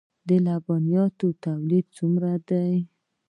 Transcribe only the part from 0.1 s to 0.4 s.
د